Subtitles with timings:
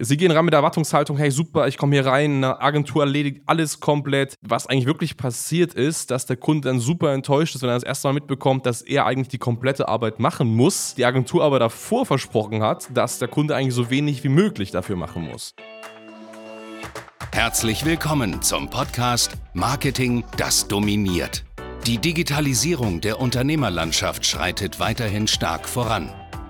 [0.00, 3.42] Sie gehen ran mit der Erwartungshaltung, hey super, ich komme hier rein, eine Agentur erledigt
[3.46, 4.36] alles komplett.
[4.42, 7.82] Was eigentlich wirklich passiert ist, dass der Kunde dann super enttäuscht ist, wenn er das
[7.82, 12.06] erste Mal mitbekommt, dass er eigentlich die komplette Arbeit machen muss, die Agentur aber davor
[12.06, 15.56] versprochen hat, dass der Kunde eigentlich so wenig wie möglich dafür machen muss.
[17.32, 21.44] Herzlich willkommen zum Podcast Marketing, das dominiert.
[21.88, 26.12] Die Digitalisierung der Unternehmerlandschaft schreitet weiterhin stark voran.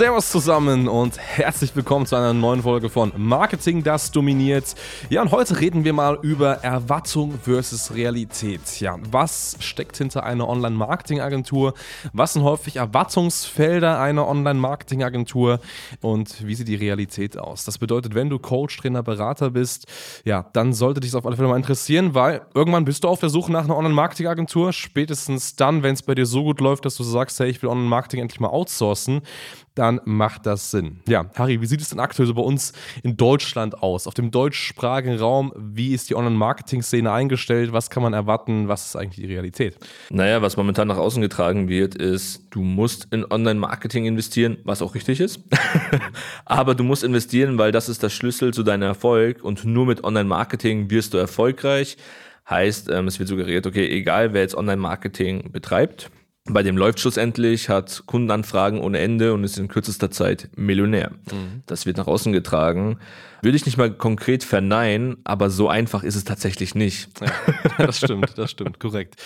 [0.00, 4.74] Servus zusammen und herzlich willkommen zu einer neuen Folge von Marketing, das dominiert.
[5.10, 8.80] Ja, und heute reden wir mal über Erwartung versus Realität.
[8.80, 11.74] Ja, was steckt hinter einer Online-Marketing-Agentur?
[12.14, 15.60] Was sind häufig Erwartungsfelder einer Online-Marketing-Agentur?
[16.00, 17.66] Und wie sieht die Realität aus?
[17.66, 19.86] Das bedeutet, wenn du Coach, Trainer, Berater bist,
[20.24, 23.20] ja, dann sollte dich das auf alle Fälle mal interessieren, weil irgendwann bist du auf
[23.20, 24.72] der Suche nach einer Online-Marketing-Agentur.
[24.72, 27.68] Spätestens dann, wenn es bei dir so gut läuft, dass du sagst, hey, ich will
[27.68, 29.20] Online-Marketing endlich mal outsourcen,
[29.80, 31.00] dann macht das Sinn.
[31.08, 34.06] Ja, Harry, wie sieht es denn aktuell so bei uns in Deutschland aus?
[34.06, 37.72] Auf dem deutschsprachigen Raum, wie ist die Online-Marketing-Szene eingestellt?
[37.72, 38.68] Was kann man erwarten?
[38.68, 39.78] Was ist eigentlich die Realität?
[40.10, 44.94] Naja, was momentan nach außen getragen wird, ist, du musst in Online-Marketing investieren, was auch
[44.94, 45.40] richtig ist.
[46.44, 50.04] Aber du musst investieren, weil das ist der Schlüssel zu deinem Erfolg und nur mit
[50.04, 51.96] Online-Marketing wirst du erfolgreich.
[52.50, 56.10] Heißt, ähm, es wird suggeriert, okay, egal wer jetzt Online-Marketing betreibt,
[56.44, 61.10] bei dem läuft schlussendlich, hat Kundenanfragen ohne Ende und ist in kürzester Zeit Millionär.
[61.30, 61.62] Mhm.
[61.66, 62.98] Das wird nach außen getragen.
[63.42, 67.08] Würde ich nicht mal konkret verneinen, aber so einfach ist es tatsächlich nicht.
[67.20, 69.16] Ja, das stimmt, das stimmt, korrekt.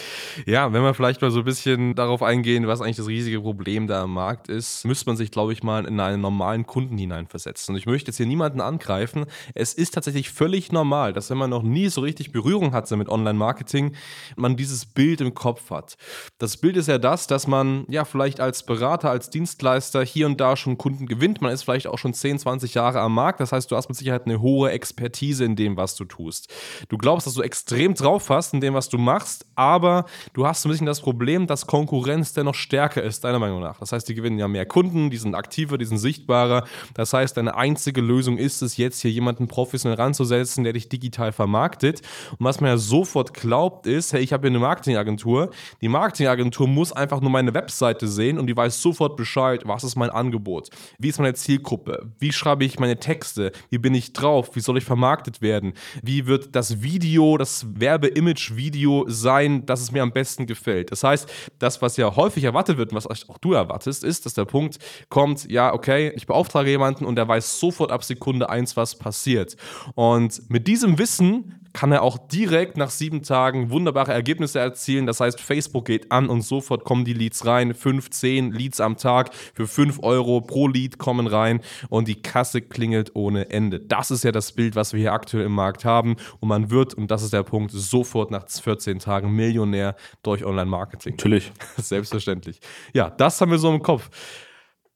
[0.47, 3.89] Ja, wenn wir vielleicht mal so ein bisschen darauf eingehen, was eigentlich das riesige Problem
[3.89, 7.75] da am Markt ist, müsste man sich, glaube ich, mal in einen normalen Kunden hineinversetzen.
[7.75, 9.25] Und ich möchte jetzt hier niemanden angreifen.
[9.55, 13.09] Es ist tatsächlich völlig normal, dass wenn man noch nie so richtig Berührung hatte mit
[13.09, 13.97] Online-Marketing,
[14.37, 15.97] man dieses Bild im Kopf hat.
[16.39, 20.41] Das Bild ist ja das, dass man ja vielleicht als Berater, als Dienstleister hier und
[20.41, 21.43] da schon Kunden gewinnt.
[21.43, 23.41] Man ist vielleicht auch schon 10, 20 Jahre am Markt.
[23.41, 26.53] Das heißt, du hast mit Sicherheit eine hohe Expertise in dem, was du tust.
[26.89, 30.65] Du glaubst, dass du extrem drauf hast in dem, was du machst, aber du hast
[30.65, 33.79] ein bisschen das Problem, dass Konkurrenz dennoch stärker ist, deiner Meinung nach.
[33.79, 36.65] Das heißt, die gewinnen ja mehr Kunden, die sind aktiver, die sind sichtbarer.
[36.95, 41.33] Das heißt, deine einzige Lösung ist es, jetzt hier jemanden professionell ranzusetzen, der dich digital
[41.33, 42.01] vermarktet.
[42.39, 45.51] Und was man ja sofort glaubt, ist, hey, ich habe hier eine Marketingagentur.
[45.81, 49.97] Die Marketingagentur muss einfach nur meine Webseite sehen und die weiß sofort Bescheid, was ist
[49.97, 54.51] mein Angebot, wie ist meine Zielgruppe, wie schreibe ich meine Texte, wie bin ich drauf?
[54.55, 55.75] Wie soll ich vermarktet werden?
[56.03, 60.93] Wie wird das Video, das Werbe-Image-Video sein, dass es mir am besten gefällt?
[60.93, 64.35] Das heißt, das, was ja häufig erwartet wird und was auch du erwartest, ist, dass
[64.35, 64.79] der Punkt
[65.09, 69.57] kommt, ja, okay, ich beauftrage jemanden und der weiß sofort ab Sekunde eins, was passiert.
[69.95, 75.07] Und mit diesem Wissen kann er auch direkt nach sieben Tagen wunderbare Ergebnisse erzielen.
[75.07, 77.75] Das heißt, Facebook geht an und sofort kommen die Leads rein.
[77.75, 82.63] Fünf, zehn Leads am Tag für fünf Euro pro Lead kommen rein und die Kasse
[82.63, 83.81] klingelt ohne Ende.
[83.81, 86.17] Das ist ja das Bild, was wir hier aktuell im Markt haben.
[86.39, 91.15] Und man wird, und das ist der Punkt, sofort nach 14 Tagen Millionär durch Online-Marketing.
[91.15, 91.51] Natürlich.
[91.77, 92.61] Selbstverständlich.
[92.93, 94.09] Ja, das haben wir so im Kopf.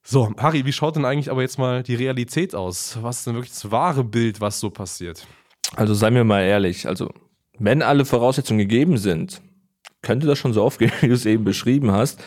[0.05, 2.97] So, Harry, wie schaut denn eigentlich aber jetzt mal die Realität aus?
[3.03, 5.27] Was ist denn wirklich das wahre Bild, was so passiert?
[5.77, 7.11] Also sei mir mal ehrlich, also
[7.59, 9.41] wenn alle Voraussetzungen gegeben sind,
[10.03, 12.23] könnte das schon so aufgehen, wie du es eben beschrieben hast.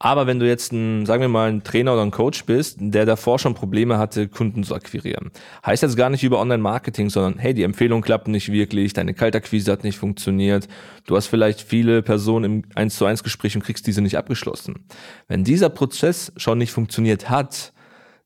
[0.00, 3.04] Aber wenn du jetzt ein, sagen wir mal, ein Trainer oder ein Coach bist, der
[3.04, 5.32] davor schon Probleme hatte, Kunden zu akquirieren,
[5.66, 9.72] heißt jetzt gar nicht über Online-Marketing, sondern hey, die Empfehlung klappt nicht wirklich, deine Kaltakquise
[9.72, 10.68] hat nicht funktioniert,
[11.06, 14.86] du hast vielleicht viele Personen im 1 zu 1 Gespräch und kriegst diese nicht abgeschlossen.
[15.26, 17.72] Wenn dieser Prozess schon nicht funktioniert hat,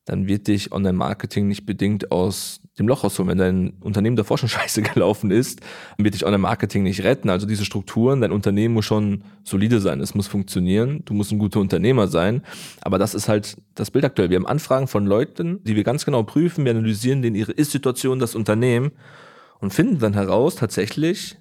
[0.05, 3.29] dann wird dich Online-Marketing nicht bedingt aus dem Loch rausholen.
[3.29, 5.61] Wenn dein Unternehmen davor schon scheiße gelaufen ist,
[5.97, 7.29] wird dich Online-Marketing nicht retten.
[7.29, 11.39] Also diese Strukturen, dein Unternehmen muss schon solide sein, es muss funktionieren, du musst ein
[11.39, 12.41] guter Unternehmer sein.
[12.81, 14.29] Aber das ist halt das Bild aktuell.
[14.29, 18.19] Wir haben Anfragen von Leuten, die wir ganz genau prüfen, wir analysieren denen ihre Ist-Situation,
[18.19, 18.91] das Unternehmen
[19.59, 21.37] und finden dann heraus tatsächlich,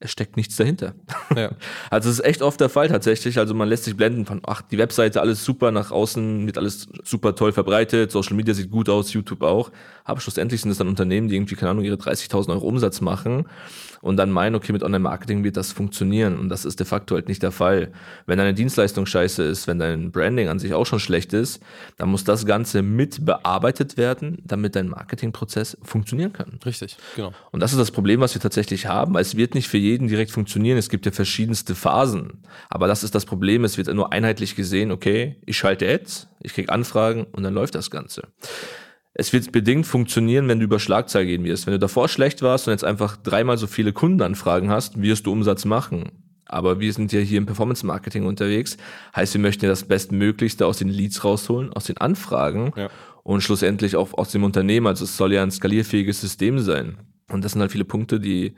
[0.00, 0.94] es steckt nichts dahinter.
[1.34, 1.50] Ja.
[1.90, 3.38] Also es ist echt oft der Fall tatsächlich.
[3.38, 6.88] Also man lässt sich blenden von, ach, die Webseite, alles super, nach außen wird alles
[7.04, 9.70] super toll verbreitet, Social Media sieht gut aus, YouTube auch.
[10.04, 13.46] Aber schlussendlich sind es dann Unternehmen, die irgendwie, keine Ahnung, ihre 30.000 Euro Umsatz machen
[14.04, 16.38] und dann meinen, okay, mit Online-Marketing wird das funktionieren.
[16.38, 17.90] Und das ist de facto halt nicht der Fall.
[18.26, 21.62] Wenn deine Dienstleistung scheiße ist, wenn dein Branding an sich auch schon schlecht ist,
[21.96, 26.60] dann muss das Ganze mit bearbeitet werden, damit dein Marketingprozess funktionieren kann.
[26.66, 27.32] Richtig, genau.
[27.50, 29.16] Und das ist das Problem, was wir tatsächlich haben.
[29.16, 30.76] Es wird nicht für jeden direkt funktionieren.
[30.76, 32.42] Es gibt ja verschiedenste Phasen.
[32.68, 33.64] Aber das ist das Problem.
[33.64, 37.74] Es wird nur einheitlich gesehen, okay, ich schalte Ads, ich kriege Anfragen und dann läuft
[37.74, 38.24] das Ganze.
[39.14, 41.66] Es wird bedingt funktionieren, wenn du über Schlagzahl gehen wirst.
[41.66, 45.32] Wenn du davor schlecht warst und jetzt einfach dreimal so viele Kundenanfragen hast, wirst du
[45.32, 46.10] Umsatz machen.
[46.46, 48.76] Aber wir sind ja hier im Performance Marketing unterwegs.
[49.14, 52.90] Heißt, wir möchten ja das Bestmöglichste aus den Leads rausholen, aus den Anfragen ja.
[53.22, 54.88] und schlussendlich auch aus dem Unternehmen.
[54.88, 56.98] Also es soll ja ein skalierfähiges System sein.
[57.28, 58.56] Und das sind halt viele Punkte, die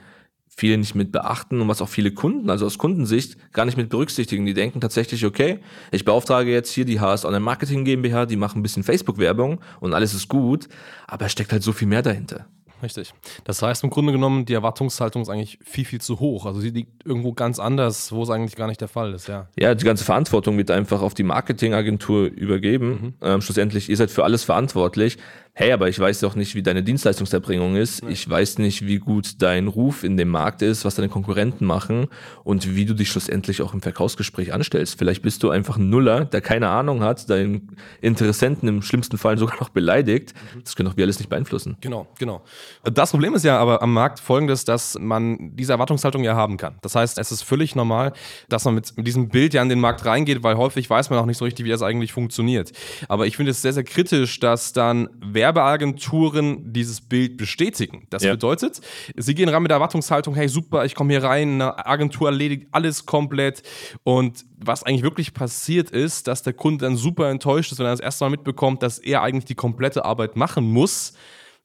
[0.57, 3.91] viele nicht mit beachten und was auch viele Kunden, also aus Kundensicht, gar nicht mit
[3.91, 4.47] berücksichtigen.
[4.47, 5.61] Die denken tatsächlich, okay,
[5.93, 9.93] ich beauftrage jetzt hier die HS Online Marketing GmbH, die machen ein bisschen Facebook-Werbung und
[9.93, 10.69] alles ist gut,
[11.07, 12.47] aber es steckt halt so viel mehr dahinter.
[12.83, 13.15] Richtig.
[13.45, 16.45] Das heißt im Grunde genommen, die Erwartungshaltung ist eigentlich viel, viel zu hoch.
[16.45, 19.49] Also sie liegt irgendwo ganz anders, wo es eigentlich gar nicht der Fall ist, ja.
[19.59, 22.89] Ja, die ganze Verantwortung wird einfach auf die Marketingagentur übergeben.
[22.89, 23.15] Mhm.
[23.23, 25.17] Ähm, schlussendlich, ihr seid für alles verantwortlich
[25.59, 28.03] hey, aber ich weiß doch nicht, wie deine Dienstleistungserbringung ist.
[28.11, 32.09] Ich weiß nicht, wie gut dein Ruf in dem Markt ist, was deine Konkurrenten machen
[32.45, 34.99] und wie du dich schlussendlich auch im Verkaufsgespräch anstellst.
[34.99, 39.39] Vielleicht bist du einfach ein Nuller, der keine Ahnung hat, deinen Interessenten im schlimmsten Fall
[39.39, 40.35] sogar noch beleidigt.
[40.63, 41.79] Das können doch wir alles nicht beeinflussen.
[41.81, 42.43] Genau, genau.
[42.85, 46.75] Das Problem ist ja aber am Markt folgendes, dass man diese Erwartungshaltung ja haben kann.
[46.83, 48.13] Das heißt, es ist völlig normal,
[48.51, 51.19] dass man mit, mit diesem Bild ja an den Markt reingeht, weil häufig weiß man
[51.19, 52.73] auch nicht so richtig, wie das eigentlich funktioniert.
[53.09, 58.07] Aber ich finde es sehr, sehr kritisch, dass dann wer Werbeagenturen dieses Bild bestätigen.
[58.11, 58.33] Das ja.
[58.33, 58.81] bedeutet,
[59.17, 62.67] sie gehen rein mit der Erwartungshaltung, hey super, ich komme hier rein, eine Agentur erledigt
[62.73, 63.63] alles komplett
[64.03, 67.93] und was eigentlich wirklich passiert ist, dass der Kunde dann super enttäuscht ist, wenn er
[67.93, 71.13] das erste Mal mitbekommt, dass er eigentlich die komplette Arbeit machen muss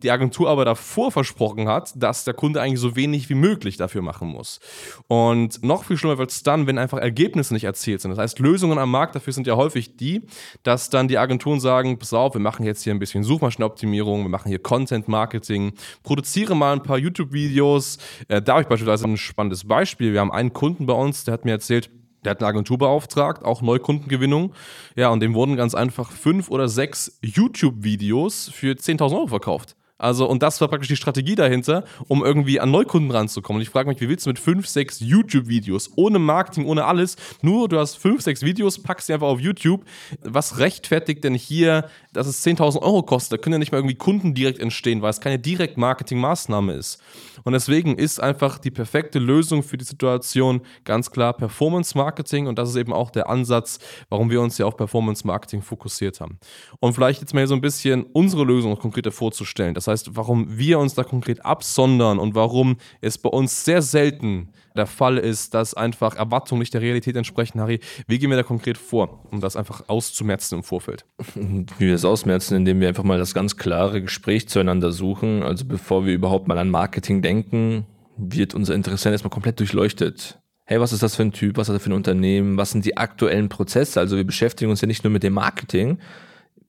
[0.03, 4.01] die Agentur aber davor versprochen hat, dass der Kunde eigentlich so wenig wie möglich dafür
[4.01, 4.59] machen muss.
[5.07, 8.11] Und noch viel schlimmer wird es dann, wenn einfach Ergebnisse nicht erzielt sind.
[8.11, 10.23] Das heißt, Lösungen am Markt dafür sind ja häufig die,
[10.63, 14.29] dass dann die Agenturen sagen, pass auf, wir machen jetzt hier ein bisschen Suchmaschinenoptimierung, wir
[14.29, 15.73] machen hier Content Marketing,
[16.03, 17.97] produziere mal ein paar YouTube-Videos.
[18.27, 20.13] Äh, da habe ich beispielsweise ein spannendes Beispiel.
[20.13, 21.89] Wir haben einen Kunden bei uns, der hat mir erzählt,
[22.23, 24.53] der hat eine Agentur beauftragt, auch Neukundengewinnung.
[24.95, 29.75] Ja, und dem wurden ganz einfach fünf oder sechs YouTube-Videos für 10.000 Euro verkauft.
[30.01, 33.59] Also, und das war praktisch die Strategie dahinter, um irgendwie an Neukunden ranzukommen.
[33.59, 37.17] Und ich frage mich, wie willst du mit fünf, sechs YouTube-Videos, ohne Marketing, ohne alles,
[37.43, 39.85] nur du hast fünf, sechs Videos, packst sie einfach auf YouTube.
[40.23, 43.39] Was rechtfertigt denn hier, dass es 10.000 Euro kostet?
[43.39, 47.01] Da können ja nicht mal irgendwie Kunden direkt entstehen, weil es keine Direkt-Marketing-Maßnahme ist.
[47.43, 52.47] Und deswegen ist einfach die perfekte Lösung für die Situation ganz klar Performance-Marketing.
[52.47, 53.79] Und das ist eben auch der Ansatz,
[54.09, 56.39] warum wir uns ja auf Performance-Marketing fokussiert haben.
[56.79, 59.73] Und vielleicht jetzt mal so ein bisschen unsere Lösung konkreter vorzustellen.
[59.73, 64.49] Das heißt, warum wir uns da konkret absondern und warum es bei uns sehr selten
[64.75, 67.79] der Fall ist, dass einfach Erwartungen nicht der Realität entsprechen, Harry.
[68.07, 71.05] Wie gehen wir da konkret vor, um das einfach auszumerzen im Vorfeld?
[71.77, 75.43] Wir es ausmerzen, indem wir einfach mal das ganz klare Gespräch zueinander suchen.
[75.43, 77.85] Also bevor wir überhaupt mal an Marketing denken,
[78.17, 80.39] wird unser Interessent erstmal komplett durchleuchtet.
[80.65, 82.85] Hey, was ist das für ein Typ, was hat er für ein Unternehmen, was sind
[82.85, 83.99] die aktuellen Prozesse?
[83.99, 85.97] Also wir beschäftigen uns ja nicht nur mit dem Marketing,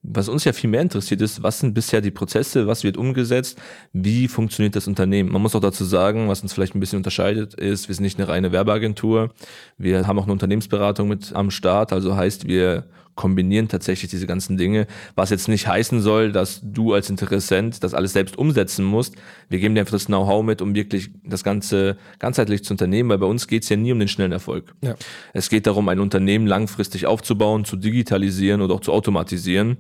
[0.02, 3.60] was uns ja viel mehr interessiert ist, was sind bisher die Prozesse, was wird umgesetzt,
[3.92, 5.30] wie funktioniert das Unternehmen.
[5.30, 8.18] Man muss auch dazu sagen, was uns vielleicht ein bisschen unterscheidet, ist, wir sind nicht
[8.18, 9.32] eine reine Werbeagentur,
[9.78, 14.56] wir haben auch eine Unternehmensberatung mit am Start, also heißt, wir kombinieren tatsächlich diese ganzen
[14.56, 19.16] Dinge, was jetzt nicht heißen soll, dass du als Interessent das alles selbst umsetzen musst.
[19.48, 23.18] Wir geben dir einfach das Know-how mit, um wirklich das Ganze ganzheitlich zu unternehmen, weil
[23.18, 24.74] bei uns geht es ja nie um den schnellen Erfolg.
[24.82, 24.94] Ja.
[25.32, 29.76] Es geht darum, ein Unternehmen langfristig aufzubauen, zu digitalisieren oder auch zu automatisieren.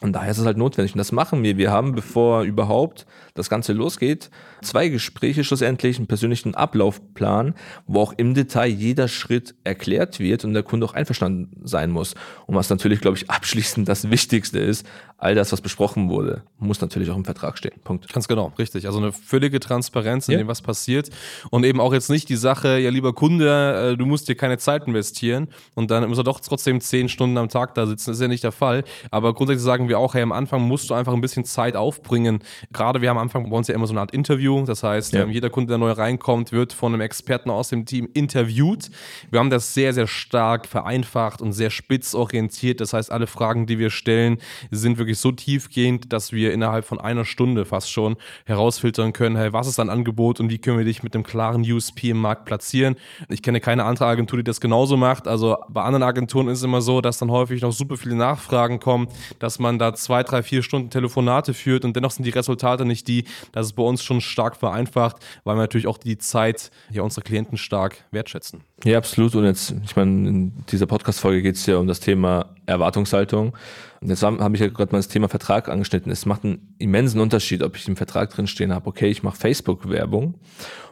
[0.00, 0.92] Und daher ist es halt notwendig.
[0.92, 1.56] Und das machen wir.
[1.56, 4.30] Wir haben, bevor überhaupt das Ganze losgeht,
[4.62, 7.54] zwei Gespräche schlussendlich, einen persönlichen Ablaufplan,
[7.86, 12.14] wo auch im Detail jeder Schritt erklärt wird und der Kunde auch einverstanden sein muss.
[12.46, 14.86] Und was natürlich, glaube ich, abschließend das Wichtigste ist,
[15.16, 17.80] all das, was besprochen wurde, muss natürlich auch im Vertrag stehen.
[17.82, 18.12] Punkt.
[18.12, 18.86] Ganz genau, richtig.
[18.86, 20.38] Also eine völlige Transparenz in ja.
[20.38, 21.08] dem, was passiert.
[21.50, 24.58] Und eben auch jetzt nicht die Sache, ja, lieber Kunde, äh, du musst dir keine
[24.58, 28.10] Zeit investieren und dann muss er doch trotzdem zehn Stunden am Tag da sitzen.
[28.10, 28.84] Das ist ja nicht der Fall.
[29.10, 32.40] Aber grundsätzlich sagen wir auch, hey, am Anfang musst du einfach ein bisschen Zeit aufbringen.
[32.72, 34.64] Gerade wir haben am Anfang bei uns ja immer so eine Art Interview.
[34.64, 35.22] Das heißt, ja.
[35.22, 38.90] Ähm, jeder Kunde, der neu reinkommt, wird von einem Experten aus dem Team interviewt.
[39.30, 42.80] Wir haben das sehr, sehr stark vereinfacht und sehr spitz orientiert.
[42.80, 44.38] Das heißt, alle Fragen, die wir stellen,
[44.70, 49.52] sind wirklich so tiefgehend, dass wir innerhalb von einer Stunde fast schon herausfiltern können, hey,
[49.52, 52.44] was ist ein Angebot und wie können wir dich mit einem klaren USP im Markt
[52.44, 52.96] platzieren.
[53.28, 55.28] Ich kenne keine andere Agentur, die das genauso macht.
[55.28, 58.80] Also bei anderen Agenturen ist es immer so, dass dann häufig noch super viele Nachfragen
[58.80, 62.30] kommen, dass man dann da zwei, drei, vier Stunden Telefonate führt und dennoch sind die
[62.30, 63.24] Resultate nicht die.
[63.52, 67.22] Das ist bei uns schon stark vereinfacht, weil wir natürlich auch die Zeit ja, unserer
[67.22, 68.62] Klienten stark wertschätzen.
[68.84, 69.34] Ja, absolut.
[69.34, 73.56] Und jetzt, ich meine, in dieser Podcast-Folge geht es ja um das Thema Erwartungshaltung.
[74.00, 76.12] Und jetzt habe ich ja gerade mal das Thema Vertrag angeschnitten.
[76.12, 79.36] Es macht einen immensen Unterschied, ob ich im Vertrag drin stehen habe, okay, ich mache
[79.36, 80.34] Facebook-Werbung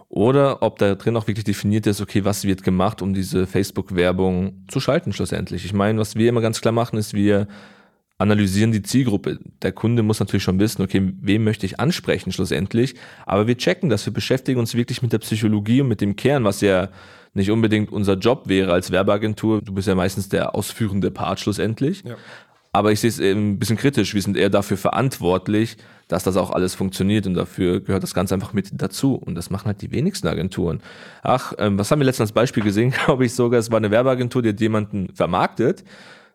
[0.09, 4.65] oder ob da drin auch wirklich definiert ist, okay, was wird gemacht, um diese Facebook-Werbung
[4.69, 5.65] zu schalten schlussendlich.
[5.65, 7.49] Ich meine, was wir immer ganz klar machen, ist, wir
[8.23, 9.39] analysieren die Zielgruppe.
[9.61, 12.95] Der Kunde muss natürlich schon wissen, okay, wem möchte ich ansprechen schlussendlich,
[13.27, 16.45] aber wir checken das, wir beschäftigen uns wirklich mit der Psychologie und mit dem Kern,
[16.45, 16.89] was ja
[17.35, 19.63] nicht unbedingt unser Job wäre als Werbeagentur.
[19.63, 22.05] Du bist ja meistens der ausführende Part schlussendlich.
[22.05, 22.17] Ja.
[22.75, 24.15] Aber ich sehe es eben ein bisschen kritisch.
[24.15, 25.77] Wir sind eher dafür verantwortlich,
[26.09, 29.15] dass das auch alles funktioniert und dafür gehört das Ganze einfach mit dazu.
[29.15, 30.81] Und das machen halt die wenigsten Agenturen.
[31.23, 33.91] Ach, ähm, was haben wir letztens als Beispiel gesehen, glaube ich sogar, es war eine
[33.91, 35.85] Werbeagentur, die hat jemanden vermarktet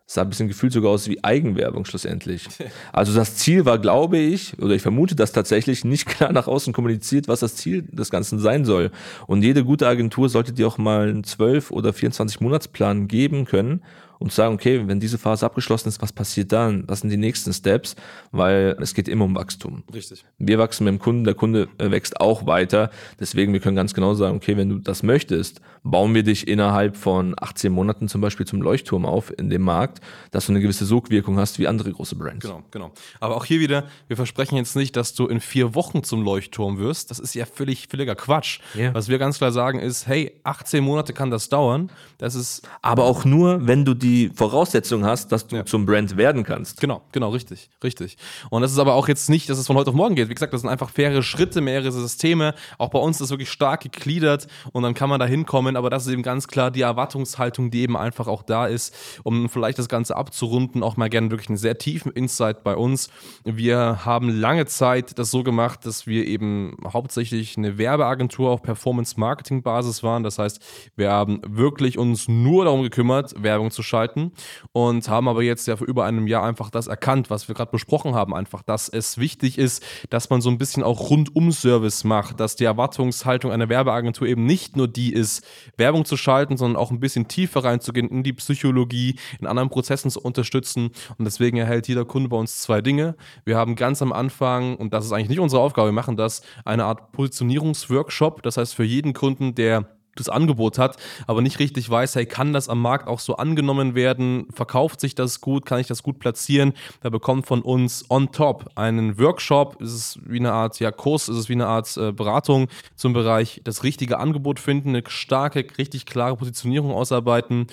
[0.08, 2.48] es sah ein bisschen gefühlt sogar aus wie Eigenwerbung schlussendlich.
[2.94, 6.72] Also das Ziel war, glaube ich, oder ich vermute das tatsächlich, nicht klar nach außen
[6.72, 8.90] kommuniziert, was das Ziel des Ganzen sein soll.
[9.26, 13.82] Und jede gute Agentur sollte dir auch mal einen 12 oder 24 Monatsplan geben können
[14.18, 16.84] und sagen, okay, wenn diese Phase abgeschlossen ist, was passiert dann?
[16.86, 17.94] Was sind die nächsten Steps?
[18.32, 19.84] Weil es geht immer um Wachstum.
[19.92, 20.24] Richtig.
[20.38, 22.90] Wir wachsen mit dem Kunden, der Kunde äh, wächst auch weiter.
[23.20, 26.96] Deswegen, wir können ganz genau sagen, okay, wenn du das möchtest, bauen wir dich innerhalb
[26.96, 30.84] von 18 Monaten zum Beispiel zum Leuchtturm auf in dem Markt, dass du eine gewisse
[30.84, 32.44] Sogwirkung hast wie andere große Brands.
[32.44, 32.92] Genau, genau.
[33.20, 36.78] Aber auch hier wieder, wir versprechen jetzt nicht, dass du in vier Wochen zum Leuchtturm
[36.78, 37.10] wirst.
[37.10, 38.60] Das ist ja völlig, völliger Quatsch.
[38.74, 38.92] Yeah.
[38.94, 41.90] Was wir ganz klar sagen ist, hey, 18 Monate kann das dauern.
[42.18, 42.68] Das ist.
[42.82, 45.64] Aber auch nur, wenn du die die Voraussetzung hast, dass du ja.
[45.64, 46.80] zum Brand werden kannst.
[46.80, 48.16] Genau, genau, richtig, richtig.
[48.50, 50.28] Und das ist aber auch jetzt nicht, dass es von heute auf morgen geht.
[50.28, 52.54] Wie gesagt, das sind einfach faire Schritte, mehrere Systeme.
[52.78, 55.76] Auch bei uns ist das wirklich stark gegliedert und dann kann man da hinkommen.
[55.76, 59.48] Aber das ist eben ganz klar die Erwartungshaltung, die eben einfach auch da ist, um
[59.48, 60.82] vielleicht das Ganze abzurunden.
[60.82, 63.10] Auch mal gerne wirklich einen sehr tiefen Insight bei uns.
[63.44, 70.02] Wir haben lange Zeit das so gemacht, dass wir eben hauptsächlich eine Werbeagentur auf Performance-Marketing-Basis
[70.02, 70.22] waren.
[70.22, 70.62] Das heißt,
[70.96, 74.32] wir haben wirklich uns nur darum gekümmert, Werbung zu schalten gestalten
[74.72, 77.70] und haben aber jetzt ja vor über einem Jahr einfach das erkannt, was wir gerade
[77.70, 82.40] besprochen haben, einfach, dass es wichtig ist, dass man so ein bisschen auch Rundum-Service macht,
[82.40, 85.44] dass die Erwartungshaltung einer Werbeagentur eben nicht nur die ist,
[85.76, 90.10] Werbung zu schalten, sondern auch ein bisschen tiefer reinzugehen in die Psychologie, in anderen Prozessen
[90.10, 93.16] zu unterstützen und deswegen erhält jeder Kunde bei uns zwei Dinge.
[93.44, 96.42] Wir haben ganz am Anfang, und das ist eigentlich nicht unsere Aufgabe, wir machen das,
[96.64, 100.96] eine Art Positionierungsworkshop, das heißt für jeden Kunden, der das Angebot hat,
[101.26, 104.46] aber nicht richtig weiß, hey, kann das am Markt auch so angenommen werden?
[104.52, 105.66] Verkauft sich das gut?
[105.66, 106.72] Kann ich das gut platzieren?
[107.00, 109.80] Da bekommt von uns on top einen Workshop.
[109.80, 113.12] Ist es wie eine Art ja, Kurs, ist es wie eine Art äh, Beratung zum
[113.12, 117.66] Bereich das richtige Angebot finden, eine starke, richtig klare Positionierung ausarbeiten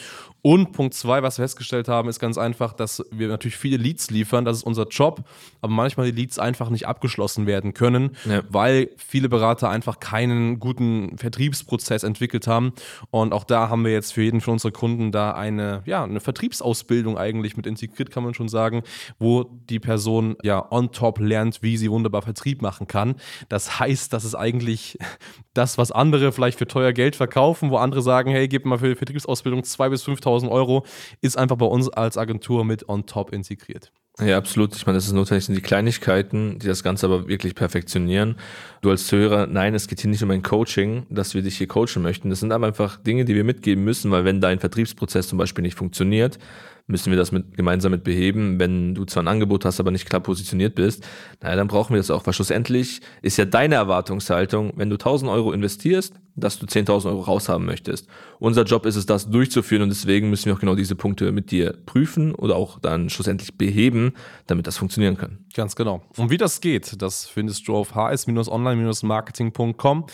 [0.46, 4.12] und Punkt zwei, was wir festgestellt haben, ist ganz einfach, dass wir natürlich viele Leads
[4.12, 4.46] liefern.
[4.46, 5.24] Das ist unser Job,
[5.62, 8.44] aber manchmal die Leads einfach nicht abgeschlossen werden können, ja.
[8.48, 12.04] weil viele Berater einfach keinen guten Vertriebsprozess
[12.36, 12.74] entwickelt haben.
[13.12, 16.20] Und auch da haben wir jetzt für jeden von unseren Kunden da eine, ja, eine
[16.20, 18.84] Vertriebsausbildung eigentlich mit integriert, kann man schon sagen,
[19.20, 23.16] wo die Person ja on top lernt, wie sie wunderbar Vertrieb machen kann.
[23.50, 24.98] Das heißt, das ist eigentlich
[25.54, 28.90] das, was andere vielleicht für teuer Geld verkaufen, wo andere sagen, hey, gib mal für
[28.90, 30.86] die Vertriebsausbildung 2.000 bis 5.000 Euro,
[31.22, 33.92] ist einfach bei uns als Agentur mit on top integriert.
[34.20, 34.74] Ja, absolut.
[34.76, 38.36] Ich meine, das ist notwendig, sind die Kleinigkeiten, die das Ganze aber wirklich perfektionieren.
[38.82, 41.68] Du als Zuhörer, nein, es geht hier nicht um ein Coaching, dass wir dich hier
[41.68, 42.30] coachen möchten.
[42.30, 45.64] Das sind aber einfach Dinge, die wir mitgeben müssen, weil wenn dein Vertriebsprozess zum Beispiel
[45.64, 46.40] nicht funktioniert,
[46.88, 48.60] müssen wir das mit, gemeinsam mit beheben.
[48.60, 51.04] Wenn du zwar ein Angebot hast, aber nicht klar positioniert bist,
[51.42, 52.26] naja, dann brauchen wir das auch.
[52.26, 57.22] Weil schlussendlich ist ja deine Erwartungshaltung, wenn du 1000 Euro investierst, dass du 10.000 Euro
[57.22, 58.08] raushaben möchtest.
[58.40, 61.52] Unser Job ist es, das durchzuführen und deswegen müssen wir auch genau diese Punkte mit
[61.52, 64.12] dir prüfen oder auch dann schlussendlich beheben,
[64.46, 65.40] damit das funktionieren kann.
[65.54, 66.04] Ganz genau.
[66.18, 70.06] Und wie das geht, das findest du auf hs-online-marketing.com.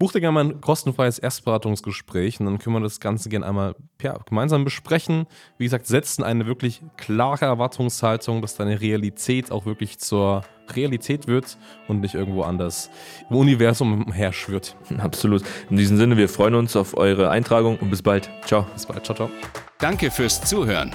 [0.00, 3.74] Buch dir gerne mal ein kostenfreies Erstberatungsgespräch und dann können wir das Ganze gerne einmal
[4.00, 5.26] ja, gemeinsam besprechen.
[5.58, 10.42] Wie gesagt, setzen eine wirklich klare Erwartungshaltung, dass deine Realität auch wirklich zur
[10.76, 12.90] Realität wird und nicht irgendwo anders
[13.28, 14.76] im Universum umherschwirrt.
[14.98, 15.42] Absolut.
[15.68, 18.30] In diesem Sinne, wir freuen uns auf eure Eintragung und bis bald.
[18.44, 18.66] Ciao.
[18.74, 19.04] Bis bald.
[19.04, 19.30] Ciao, ciao.
[19.78, 20.94] Danke fürs Zuhören.